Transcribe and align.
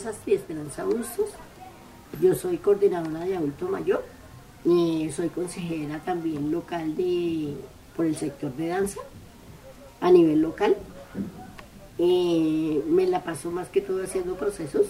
Sastre 0.00 0.32
y 0.32 0.36
Esperanza 0.36 0.84
Bustos. 0.84 1.30
Yo 2.20 2.34
soy 2.34 2.58
coordinadora 2.58 3.20
de 3.24 3.36
adulto 3.36 3.68
mayor. 3.68 4.04
y 4.64 5.10
soy 5.12 5.28
consejera 5.30 6.00
también 6.00 6.50
local 6.50 6.94
de, 6.96 7.54
por 7.96 8.04
el 8.04 8.14
sector 8.16 8.52
de 8.56 8.68
danza 8.68 9.00
a 10.00 10.10
nivel 10.10 10.40
local. 10.42 10.76
Eh, 11.98 12.82
me 12.88 13.06
la 13.06 13.22
paso 13.24 13.50
más 13.50 13.68
que 13.68 13.80
todo 13.80 14.02
haciendo 14.02 14.34
procesos. 14.36 14.86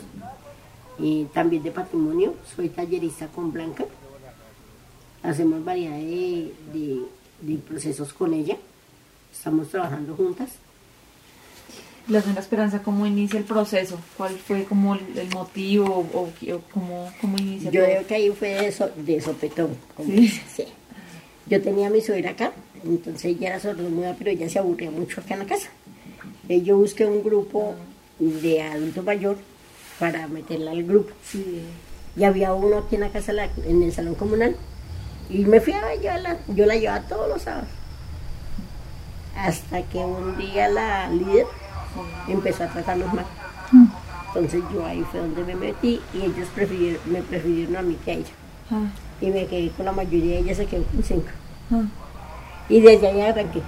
eh, 1.03 1.27
también 1.33 1.63
de 1.63 1.71
patrimonio. 1.71 2.35
Soy 2.57 2.69
tallerista 2.69 3.27
con 3.29 3.53
Blanca. 3.53 3.85
Hacemos 5.23 5.65
variedad 5.65 5.97
de, 5.97 6.55
de- 6.73 7.05
de 7.43 7.57
procesos 7.59 8.13
con 8.13 8.35
ella. 8.35 8.57
Estamos 9.33 9.69
trabajando 9.69 10.15
juntas. 10.15 10.51
La 12.11 12.21
señora 12.21 12.41
Esperanza, 12.41 12.83
¿cómo 12.83 13.07
inicia 13.07 13.39
el 13.39 13.45
proceso? 13.45 13.99
¿Cuál 14.17 14.37
fue 14.37 14.65
como 14.65 14.95
el, 14.97 15.17
el 15.17 15.31
motivo 15.31 15.87
o, 16.13 16.21
o 16.23 16.61
cómo, 16.73 17.11
cómo 17.21 17.39
inicia 17.39 17.71
Yo 17.71 17.81
todo? 17.83 17.91
creo 17.91 18.07
que 18.07 18.15
ahí 18.17 18.31
fue 18.31 18.49
de, 18.49 18.73
so- 18.73 18.91
de 18.97 19.21
sopetón. 19.21 19.77
como 19.97 20.09
Sí. 20.11 20.29
sí. 20.29 20.65
Yo 21.47 21.63
tenía 21.63 21.87
a 21.87 21.91
mi 21.91 22.01
suegra 22.01 22.31
acá, 22.33 22.53
entonces 22.85 23.25
ella 23.27 23.49
era 23.49 23.61
sordomuda, 23.61 24.15
pero 24.19 24.31
ella 24.31 24.49
se 24.49 24.59
aburría 24.59 24.91
mucho 24.91 25.21
acá 25.21 25.35
en 25.35 25.41
la 25.41 25.47
casa. 25.47 25.69
Eh, 26.49 26.63
yo 26.63 26.77
busqué 26.77 27.07
un 27.07 27.23
grupo 27.23 27.75
de 28.19 28.61
adulto 28.63 29.03
mayor 29.03 29.37
para 30.01 30.27
meterla 30.29 30.73
al 30.73 30.83
grupo. 30.85 31.13
Y 32.17 32.25
había 32.25 32.53
uno 32.55 32.79
aquí 32.79 32.97
en 32.97 33.03
la 33.03 33.11
casa, 33.11 33.33
en 33.67 33.83
el 33.83 33.93
salón 33.93 34.15
comunal, 34.17 34.57
y 35.29 35.39
me 35.45 35.61
fui 35.61 35.73
a 35.75 35.95
llevarla. 35.95 36.39
Yo 36.49 36.67
la 36.67 36.75
llevaba 36.77 37.03
todos 37.07 37.29
los 37.29 37.43
sábados. 37.43 37.69
Hasta 39.37 39.83
que 39.83 39.99
un 39.99 40.37
día 40.39 40.69
la 40.69 41.09
líder 41.09 41.47
empezó 42.29 42.65
a 42.65 42.69
tratarlos 42.69 43.13
mal. 43.15 43.27
Entonces 44.29 44.63
yo 44.73 44.85
ahí 44.87 45.05
fue 45.11 45.21
donde 45.21 45.45
me 45.45 45.55
metí 45.57 46.01
y 46.15 46.19
ellos 46.19 46.49
prefirieron, 46.55 47.01
me 47.07 47.21
prefirieron 47.23 47.77
a 47.77 47.83
mí 47.83 47.97
que 48.05 48.11
a 48.11 48.15
ella. 48.15 48.31
Ah, 48.71 48.87
Y 49.21 49.27
me 49.31 49.47
quedé 49.47 49.71
con 49.71 49.85
la 49.87 49.93
mayoría, 49.93 50.39
ella 50.39 50.55
se 50.55 50.67
quedó 50.67 50.85
con 50.85 51.03
cinco. 51.03 51.29
ah. 51.73 51.83
Y 52.69 52.81
desde 52.81 53.09
ahí 53.09 53.21
arranqué. 53.23 53.61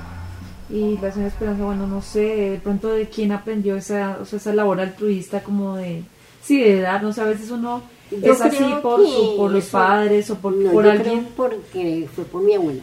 Y 0.70 0.97
la 0.98 1.11
señora 1.11 1.29
Esperanza, 1.29 1.64
bueno, 1.64 1.87
no 1.89 2.01
sé, 2.01 2.20
de 2.20 2.61
pronto 2.62 2.89
de 2.89 3.09
quién 3.09 3.33
aprendió 3.33 3.77
esa, 3.77 4.19
o 4.23 4.25
sea, 4.25 4.39
esa 4.39 4.55
labor 4.55 4.81
altruista 4.81 5.42
como 5.42 5.77
de, 5.77 6.05
sí, 6.42 6.61
de 6.62 6.81
dar, 6.81 7.03
no 7.03 7.12
sé, 7.12 7.20
a 7.20 7.25
veces 7.25 7.51
uno 7.51 7.83
Yo 8.11 8.33
es 8.33 8.41
así 8.41 8.62
por, 8.81 9.05
su- 9.05 9.34
por 9.36 9.51
los 9.51 9.64
eso- 9.64 9.73
padres 9.77 10.31
o 10.31 10.36
por, 10.36 10.53
No, 10.55 10.70
por 10.70 10.84
yo 10.84 10.91
alguien. 10.92 11.19
creo 11.25 11.29
porque 11.36 12.09
fue 12.14 12.25
por 12.25 12.42
mi 12.42 12.55
abuela. 12.55 12.83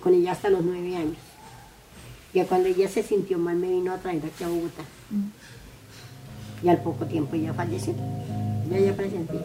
Con 0.00 0.14
ella 0.14 0.30
hasta 0.32 0.48
los 0.48 0.62
nueve 0.62 0.96
años. 0.96 1.16
Ya 2.34 2.46
cuando 2.46 2.68
ella 2.68 2.88
se 2.88 3.02
sintió 3.02 3.38
mal 3.38 3.56
me 3.56 3.68
vino 3.68 3.92
a 3.92 3.98
traer 3.98 4.22
aquí 4.24 4.44
a 4.44 4.48
Bogotá. 4.48 4.82
Y 6.62 6.68
al 6.68 6.82
poco 6.82 7.06
tiempo 7.06 7.36
ella 7.36 7.54
falleció. 7.54 7.94
Ya 8.70 8.78
ella 8.78 8.96
presentía. 8.96 9.40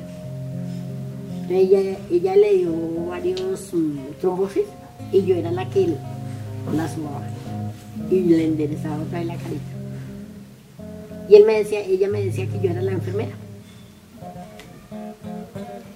Ella, 1.49 1.97
ella 2.09 2.35
le 2.35 2.53
dio 2.57 3.05
varios 3.07 3.73
mm, 3.73 3.97
trombosis 4.19 4.65
y 5.11 5.23
yo 5.23 5.35
era 5.35 5.51
la 5.51 5.69
que 5.69 5.93
la 6.75 6.87
subaba. 6.93 7.27
Y 8.09 8.21
le 8.21 8.45
enderezaba 8.45 9.01
otra 9.01 9.19
vez 9.19 9.27
la 9.27 9.35
carita. 9.35 9.73
Y 11.29 11.35
él 11.35 11.45
me 11.45 11.57
decía, 11.57 11.79
ella 11.79 12.09
me 12.09 12.23
decía 12.23 12.47
que 12.47 12.59
yo 12.59 12.71
era 12.71 12.81
la 12.81 12.91
enfermera. 12.91 13.33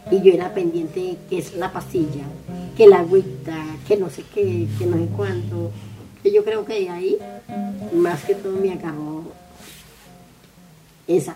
Y 0.10 0.22
yo 0.22 0.34
era 0.34 0.54
pendiente 0.54 1.00
de 1.00 1.18
que 1.30 1.38
es 1.40 1.56
la 1.56 1.74
pastilla, 1.74 2.24
que 2.78 2.88
la 2.88 3.00
agüita, 3.00 3.58
que 3.88 3.98
no 3.98 4.10
sé 4.10 4.24
qué, 4.34 4.68
que 4.80 4.86
no 4.86 4.98
sé 4.98 5.08
cuánto. 5.16 5.72
Que 6.24 6.32
yo 6.32 6.44
creo 6.44 6.66
que 6.66 6.82
de 6.82 6.90
ahí, 6.90 7.18
más 7.94 8.24
que 8.24 8.36
todo 8.36 8.58
me 8.58 8.74
agarró 8.74 9.24
esa. 11.08 11.36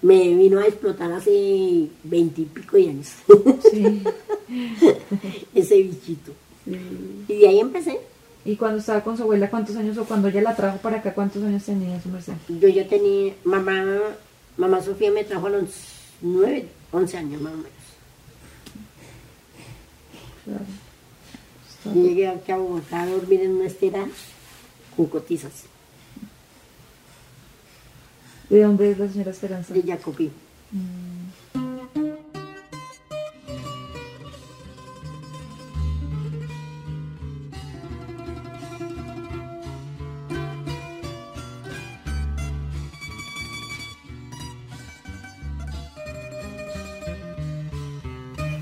Me 0.00 0.34
vino 0.34 0.58
a 0.58 0.66
explotar 0.66 1.12
hace 1.12 1.88
veintipico 2.02 2.76
de 2.76 2.88
años. 2.88 3.08
Sí. 3.70 4.02
Ese 5.54 5.82
bichito. 5.82 6.32
Y 7.28 7.36
de 7.36 7.48
ahí 7.48 7.60
empecé. 7.60 8.00
Y 8.44 8.56
cuando 8.56 8.78
estaba 8.78 9.02
con 9.02 9.16
su 9.16 9.22
abuela, 9.22 9.50
¿cuántos 9.50 9.76
años 9.76 9.96
o 9.98 10.04
cuando 10.04 10.28
ella 10.28 10.42
la 10.42 10.56
trajo 10.56 10.78
para 10.78 10.98
acá, 10.98 11.14
cuántos 11.14 11.42
años 11.44 11.62
tenía 11.64 12.00
su 12.02 12.08
merced? 12.08 12.32
Yo 12.48 12.68
ya 12.68 12.88
tenía, 12.88 13.34
mamá, 13.44 13.84
mamá 14.56 14.82
Sofía 14.82 15.12
me 15.12 15.22
trajo 15.22 15.46
a 15.46 15.50
los 15.50 15.70
nueve, 16.20 16.66
once 16.90 17.16
años 17.16 17.40
más 17.40 17.52
o 17.52 17.56
menos. 17.56 17.72
Claro. 20.44 20.64
Llegué 21.84 22.28
aquí 22.28 22.52
a 22.52 22.56
Bogotá 22.56 23.02
a 23.02 23.06
dormir 23.06 23.40
en 23.42 23.52
una 23.56 23.66
estera 23.66 24.06
con 24.96 25.06
cotizas 25.06 25.64
¿De 28.48 28.62
dónde 28.62 28.90
es 28.90 28.98
la 28.98 29.08
señora 29.08 29.30
Esperanza? 29.30 29.72
de 29.72 29.82
Jacopí. 29.82 30.30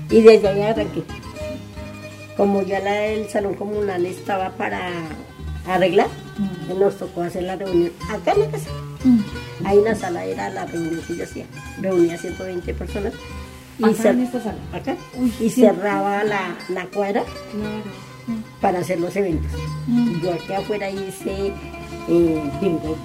Y 0.09 0.21
desde 0.21 0.47
ahí 0.47 0.61
arranqué. 0.61 1.20
Como 2.37 2.61
ya 2.63 2.79
la 2.79 2.93
del 2.93 3.29
salón 3.29 3.55
comunal 3.55 4.05
estaba 4.05 4.51
para 4.51 4.89
arreglar, 5.67 6.07
nos 6.77 6.97
tocó 6.97 7.21
hacer 7.21 7.43
la 7.43 7.55
reunión 7.55 7.91
acá 8.09 8.31
en 8.33 8.39
la 8.41 8.47
casa. 8.49 8.69
Ahí 9.65 9.77
en 9.77 9.83
la 9.83 9.95
sala 9.95 10.25
era 10.25 10.49
la 10.49 10.65
reunión 10.65 11.01
que 11.07 11.15
yo 11.17 11.23
hacía. 11.23 11.45
Reunía 11.79 12.17
120 12.17 12.73
personas. 12.73 13.13
Y 13.77 13.83
Acá 13.85 13.93
cer- 13.93 14.09
en 14.11 14.19
esta 14.21 14.41
sala. 14.41 14.57
acá. 14.73 14.95
Uy, 15.17 15.33
y 15.39 15.49
sí. 15.49 15.61
cerraba 15.61 16.23
la, 16.23 16.55
la 16.69 16.85
cuadra 16.87 17.23
Claro. 17.51 18.41
para 18.59 18.79
hacer 18.79 18.99
los 18.99 19.15
eventos. 19.15 19.51
Mm. 19.87 20.21
Yo 20.21 20.33
aquí 20.33 20.53
afuera 20.53 20.89
hice 20.89 21.53
eh, 22.07 22.41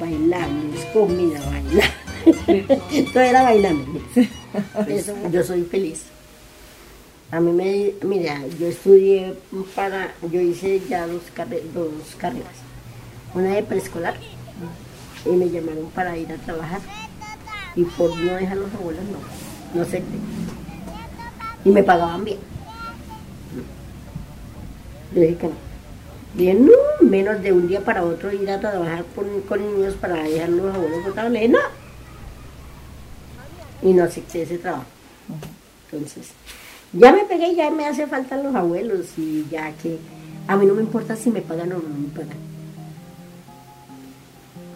bailables, 0.01 0.85
comida 0.93 1.41
bailable. 1.51 3.07
Todo 3.13 3.23
era 3.23 3.43
bailando. 3.43 4.01
Eso, 4.89 5.15
yo 5.31 5.43
soy 5.45 5.63
feliz. 5.63 6.05
A 7.31 7.41
mí 7.41 7.51
me, 7.53 7.93
mira, 8.07 8.41
yo 8.59 8.67
estudié 8.69 9.35
para, 9.75 10.15
yo 10.31 10.41
hice 10.41 10.81
ya 10.89 11.07
dos, 11.07 11.23
carre- 11.35 11.63
dos 11.75 11.91
carreras. 12.19 12.55
Una 13.35 13.51
de 13.55 13.63
preescolar 13.65 14.15
y 15.25 15.31
me 15.31 15.51
llamaron 15.51 15.91
para 15.91 16.17
ir 16.17 16.31
a 16.33 16.37
trabajar. 16.37 16.81
Y 17.75 17.85
por 17.85 18.17
no 18.17 18.35
dejar 18.35 18.57
a 18.57 18.61
los 18.61 18.73
abuelos, 18.75 19.03
no, 19.05 19.19
no 19.75 19.83
acepté. 19.83 20.17
Y 21.65 21.71
me 21.71 21.83
pagaban 21.83 22.25
bien. 22.25 22.39
Yo 25.15 25.21
dije 25.21 25.37
que 25.37 25.47
no. 25.49 25.67
Dije, 26.35 26.55
no, 26.55 27.09
menos 27.09 27.43
de 27.43 27.53
un 27.53 27.67
día 27.67 27.81
para 27.85 28.05
otro 28.05 28.31
ir 28.33 28.49
a 28.51 28.61
trabajar 28.61 29.05
con, 29.15 29.41
con 29.43 29.61
niños 29.61 29.95
para 29.95 30.23
dejar 30.23 30.51
los 30.51 30.75
abuelos 30.75 31.05
botados. 31.05 31.33
Le 31.33 31.41
dije, 31.41 31.53
no. 31.53 31.59
Y 33.83 33.93
no 33.93 34.05
acepté 34.05 34.43
ese 34.43 34.59
trabajo. 34.59 34.85
Entonces, 35.91 36.29
ya 36.93 37.13
me 37.13 37.25
pegué, 37.25 37.55
ya 37.55 37.71
me 37.71 37.87
hace 37.87 38.07
falta 38.07 38.37
los 38.37 38.55
abuelos 38.55 39.07
y 39.19 39.47
ya 39.51 39.73
que 39.73 39.99
a 40.47 40.57
mí 40.57 40.67
no 40.67 40.75
me 40.75 40.83
importa 40.83 41.17
si 41.17 41.31
me 41.31 41.43
pagan 41.43 41.73
o 41.73 41.77
no 41.77 41.89
me 41.89 42.09
pagan. 42.09 42.39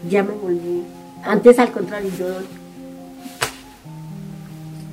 Ya 0.08 0.22
me 0.22 0.32
volví. 0.32 0.82
Antes 1.24 1.58
al 1.58 1.70
contrario, 1.70 2.10
yo 2.18 2.28
doy. 2.28 2.46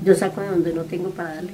Yo 0.04 0.16
saco 0.16 0.42
de 0.42 0.50
donde 0.50 0.74
no 0.74 0.84
tengo 0.84 1.10
para 1.10 1.36
darles. 1.36 1.54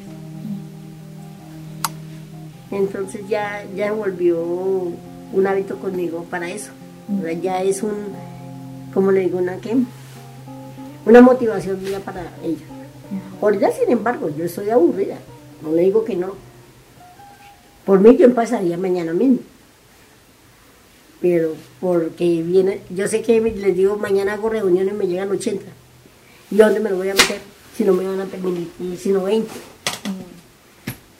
Entonces 2.71 3.21
ya, 3.27 3.65
ya 3.75 3.91
volvió 3.91 4.41
un 4.41 5.47
hábito 5.47 5.77
conmigo 5.77 6.25
para 6.29 6.49
eso. 6.49 6.71
O 7.17 7.21
sea, 7.21 7.33
ya 7.33 7.61
es 7.61 7.83
un, 7.83 7.93
como 8.93 9.11
le 9.11 9.21
digo, 9.21 9.37
una 9.37 9.57
qué? 9.57 9.75
Una 11.05 11.21
motivación 11.21 11.81
mía 11.83 11.99
para 11.99 12.31
ella. 12.43 12.65
Ahorita, 13.41 13.71
sin 13.71 13.91
embargo, 13.91 14.29
yo 14.29 14.45
estoy 14.45 14.69
aburrida. 14.69 15.17
No 15.63 15.71
le 15.71 15.83
digo 15.83 16.03
que 16.03 16.15
no. 16.15 16.35
Por 17.85 17.99
mí 17.99 18.15
yo 18.17 18.25
empezaría 18.25 18.77
mañana 18.77 19.13
mismo. 19.13 19.39
Pero 21.21 21.55
porque 21.79 22.41
viene, 22.43 22.81
yo 22.89 23.07
sé 23.07 23.21
que 23.21 23.39
les 23.39 23.75
digo 23.75 23.97
mañana 23.97 24.33
hago 24.33 24.49
reuniones 24.49 24.93
y 24.93 24.97
me 24.97 25.07
llegan 25.07 25.31
80. 25.31 25.63
¿Y 26.51 26.55
dónde 26.57 26.81
me 26.81 26.89
lo 26.89 26.97
voy 26.97 27.09
a 27.09 27.13
meter? 27.13 27.39
Si 27.77 27.83
no 27.83 27.93
me 27.93 28.05
van 28.05 28.19
a 28.19 28.25
permitir, 28.25 28.67
sino 28.97 29.23
20. 29.23 29.49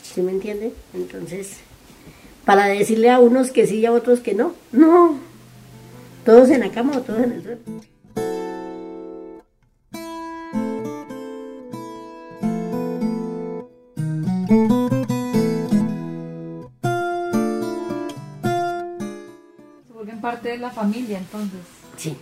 ¿Sí 0.03 0.21
me 0.21 0.31
entiende? 0.31 0.73
Entonces, 0.93 1.57
para 2.45 2.65
decirle 2.65 3.09
a 3.09 3.19
unos 3.19 3.49
que 3.49 3.65
sí 3.65 3.79
y 3.79 3.85
a 3.85 3.93
otros 3.93 4.19
que 4.19 4.33
no. 4.35 4.53
No. 4.71 5.17
Todos 6.25 6.49
en 6.49 6.59
la 6.59 6.71
cama 6.71 6.97
o 6.97 7.01
todos 7.01 7.23
en 7.23 7.31
el 7.31 7.43
suelo. 7.43 7.61
Parte 20.23 20.49
de 20.49 20.57
la 20.57 20.71
familia 20.71 21.19
entonces. 21.19 21.59
Sí, 21.97 22.17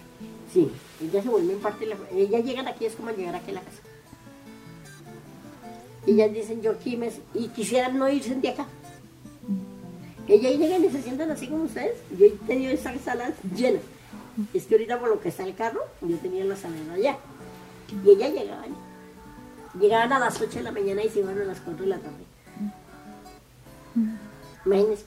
Sí, 0.51 0.69
ella 1.01 1.23
se 1.23 1.29
vuelve 1.29 1.53
en 1.53 1.59
parte, 1.59 1.85
la, 1.85 1.95
ellas 2.13 2.43
llegan 2.43 2.67
aquí, 2.67 2.85
es 2.85 2.95
como 2.95 3.11
llegar 3.11 3.35
aquí 3.35 3.51
a 3.51 3.53
la 3.53 3.61
casa. 3.61 3.81
Ellas 6.05 6.33
dicen, 6.33 6.61
yo 6.61 6.71
aquí 6.71 6.97
me, 6.97 7.09
y 7.33 7.47
quisieran 7.49 7.97
no 7.97 8.09
irse 8.09 8.35
de 8.35 8.49
acá. 8.49 8.65
Ellas 10.27 10.57
llegan 10.57 10.83
y 10.83 10.89
se 10.89 11.01
sientan 11.01 11.31
así 11.31 11.47
como 11.47 11.63
ustedes. 11.63 11.95
Yo 12.17 12.25
he 12.25 12.29
tenido 12.47 12.73
esa 12.73 12.97
sala 12.99 13.31
llena. 13.55 13.79
Es 14.53 14.65
que 14.65 14.75
ahorita 14.75 14.99
por 14.99 15.09
lo 15.09 15.21
que 15.21 15.29
está 15.29 15.43
el 15.43 15.55
carro, 15.55 15.81
yo 16.01 16.17
tenía 16.17 16.43
la 16.43 16.55
sala 16.55 16.75
allá. 16.93 17.17
Y 18.03 18.09
ellas 18.09 18.33
llegaban. 18.33 18.75
Llegaban 19.79 20.11
a 20.11 20.19
las 20.19 20.41
8 20.41 20.51
de 20.51 20.63
la 20.63 20.71
mañana 20.71 21.03
y 21.03 21.09
se 21.09 21.19
iban 21.19 21.39
a 21.39 21.45
las 21.45 21.61
4 21.61 21.83
de 21.83 21.89
la 21.89 21.99
tarde. 21.99 22.25
Imagínense. 24.65 25.05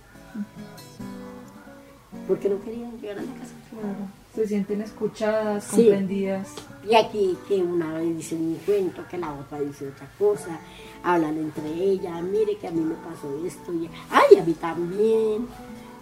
Porque 2.28 2.48
no 2.48 2.60
querían 2.62 2.98
llegar 3.00 3.18
a 3.18 3.22
la 3.22 3.32
casa. 3.34 3.54
Claro. 3.70 3.96
Se 4.34 4.48
sienten 4.48 4.80
escuchadas, 4.82 5.64
Sí. 5.64 5.76
comprendidas. 5.86 6.48
Y 6.88 6.94
aquí 6.96 7.36
que 7.46 7.56
una 7.62 7.98
dice 8.00 8.34
un 8.34 8.58
cuento, 8.66 9.02
que 9.10 9.18
la 9.18 9.32
otra 9.32 9.60
dice 9.60 9.88
otra 9.88 10.08
cosa, 10.18 10.58
hablan 11.02 11.36
entre 11.38 11.72
ellas, 11.72 12.22
mire 12.22 12.56
que 12.56 12.66
a 12.66 12.70
mí 12.70 12.80
me 12.80 12.94
pasó 12.96 13.44
esto, 13.46 13.72
y 13.72 13.88
ay, 14.10 14.38
a 14.38 14.44
mí 14.44 14.52
también. 14.54 15.46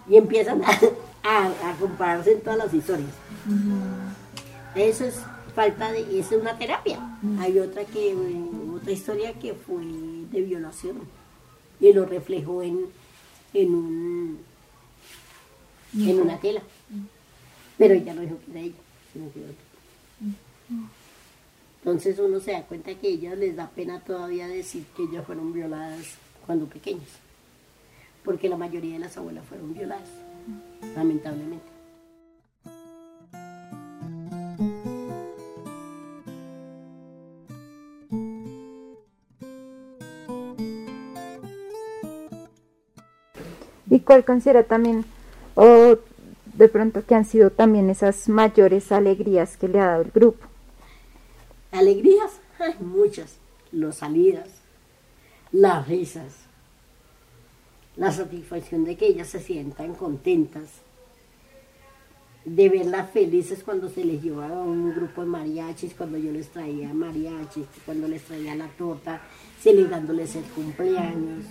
Y 0.09 0.15
empiezan 0.17 0.61
a, 0.63 0.67
a- 1.23 1.69
a 1.71 1.75
compararse 1.79 2.33
en 2.33 2.41
todas 2.41 2.57
las 2.57 2.73
historias. 2.73 3.09
Eso 4.75 5.05
es 5.05 5.19
falta 5.55 5.91
de, 5.91 6.01
eso 6.19 6.35
es 6.35 6.41
una 6.41 6.57
terapia. 6.57 6.99
Hay 7.39 7.59
otra 7.59 7.85
que, 7.85 8.15
otra 8.75 8.91
historia 8.91 9.33
que 9.33 9.53
fue 9.53 9.83
de 10.31 10.41
violación 10.41 10.97
y 11.79 11.93
lo 11.93 12.05
reflejó 12.05 12.63
en, 12.63 12.85
en 13.53 13.75
un, 13.75 14.39
en 15.93 16.21
una 16.21 16.39
tela. 16.39 16.61
Pero 17.77 17.93
ella 17.93 18.13
no 18.13 18.21
dijo 18.21 18.37
que 18.45 18.51
era 18.51 18.59
ella, 18.61 18.75
sino 19.11 19.31
que 19.31 19.39
otra. 19.39 19.73
Entonces 21.79 22.17
uno 22.19 22.39
se 22.39 22.53
da 22.53 22.63
cuenta 22.63 22.95
que 22.95 23.07
a 23.07 23.09
ellas 23.09 23.37
les 23.37 23.55
da 23.55 23.69
pena 23.69 23.99
todavía 23.99 24.47
decir 24.47 24.85
que 24.95 25.03
ellas 25.03 25.25
fueron 25.25 25.51
violadas 25.53 26.15
cuando 26.45 26.65
pequeñas. 26.65 27.09
Porque 28.23 28.47
la 28.47 28.55
mayoría 28.57 28.93
de 28.93 28.99
las 28.99 29.17
abuelas 29.17 29.45
fueron 29.45 29.73
violadas, 29.73 30.07
lamentablemente. 30.95 31.73
¿Y 43.89 43.99
cuál 43.99 44.25
considera 44.25 44.63
también, 44.63 45.05
de 46.63 46.69
pronto 46.69 47.05
que 47.05 47.13
han 47.13 47.25
sido 47.25 47.49
también 47.49 47.89
esas 47.89 48.29
mayores 48.29 48.91
alegrías 48.93 49.57
que 49.57 49.67
le 49.67 49.81
ha 49.81 49.87
dado 49.87 50.03
el 50.03 50.11
grupo? 50.11 50.47
Alegrías, 51.71 52.39
hay 52.57 52.75
muchas. 52.79 53.35
Las 53.73 53.97
salidas, 53.97 54.47
las 55.51 55.87
risas, 55.87 56.33
la 57.97 58.11
satisfacción 58.11 58.85
de 58.85 58.95
que 58.95 59.07
ellas 59.07 59.27
se 59.27 59.39
sientan 59.39 59.93
contentas, 59.95 60.69
de 62.45 62.69
verlas 62.69 63.09
felices 63.11 63.63
cuando 63.63 63.89
se 63.89 64.05
les 64.05 64.21
llevaba 64.21 64.61
un 64.61 64.93
grupo 64.93 65.21
de 65.21 65.27
mariachis, 65.27 65.95
cuando 65.95 66.17
yo 66.17 66.31
les 66.31 66.47
traía 66.49 66.93
mariachis, 66.93 67.65
cuando 67.85 68.07
les 68.07 68.23
traía 68.23 68.55
la 68.55 68.67
torta, 68.67 69.21
celebrándoles 69.59 70.35
el 70.35 70.43
cumpleaños. 70.43 71.45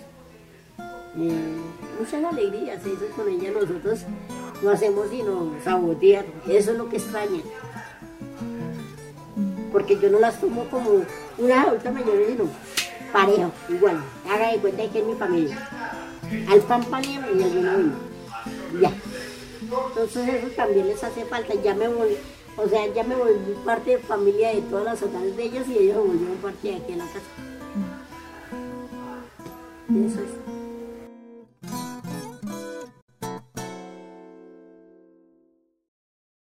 Eh, 1.17 1.55
muchas 1.99 2.23
alegrías, 2.23 2.83
eso 2.85 3.05
con 3.15 3.29
ellas 3.29 3.53
nosotros 3.53 4.05
no 4.63 4.71
hacemos 4.71 5.09
sino 5.09 5.53
sabotear, 5.63 6.25
eso 6.47 6.71
es 6.71 6.77
lo 6.77 6.89
que 6.89 6.97
extraña 6.97 7.41
porque 9.73 9.99
yo 9.99 10.09
no 10.09 10.19
las 10.19 10.39
tomo 10.39 10.65
como 10.69 11.01
una 11.39 11.63
adulta 11.63 11.91
mayor, 11.91 12.23
sino 12.27 12.45
parejo, 13.11 13.51
igual. 13.67 14.01
Haga 14.29 14.51
de 14.51 14.59
cuenta 14.59 14.87
que 14.87 14.99
es 14.99 15.05
mi 15.05 15.15
familia. 15.15 15.69
Al 16.47 16.61
pan 16.61 16.83
paneo 16.85 17.21
y 17.35 17.43
al 17.43 17.49
vino 17.49 17.77
vino. 17.77 17.93
Ya. 18.79 18.93
Entonces 19.61 20.35
eso 20.35 20.47
también 20.55 20.87
les 20.87 21.03
hace 21.03 21.25
falta. 21.25 21.55
Ya 21.55 21.73
me 21.73 21.87
volví, 21.87 22.15
o 22.55 22.69
sea, 22.69 22.85
ya 22.93 23.03
me 23.03 23.15
volví 23.15 23.55
parte 23.65 23.91
de 23.91 23.97
familia 23.97 24.53
de 24.53 24.61
todas 24.61 24.85
las 24.85 25.01
otras 25.01 25.35
de 25.35 25.43
ellos 25.43 25.67
y 25.67 25.77
ellos 25.77 25.95
se 25.95 26.07
volvieron 26.07 26.37
parte 26.37 26.67
de 26.67 26.75
aquí 26.75 26.93
en 26.93 26.99
la 26.99 27.05
casa. 27.05 27.19
Eso 29.89 30.21
es. 30.21 30.52